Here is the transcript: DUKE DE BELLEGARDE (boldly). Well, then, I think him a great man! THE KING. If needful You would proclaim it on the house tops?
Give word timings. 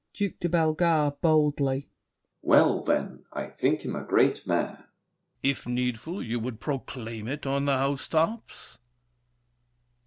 DUKE 0.15 0.39
DE 0.39 0.49
BELLEGARDE 0.49 1.21
(boldly). 1.21 1.91
Well, 2.41 2.81
then, 2.83 3.23
I 3.33 3.45
think 3.51 3.81
him 3.85 3.95
a 3.95 4.03
great 4.03 4.47
man! 4.47 4.85
THE 5.43 5.49
KING. 5.49 5.51
If 5.51 5.67
needful 5.67 6.23
You 6.23 6.39
would 6.39 6.59
proclaim 6.59 7.27
it 7.27 7.45
on 7.45 7.65
the 7.65 7.77
house 7.77 8.07
tops? 8.07 8.79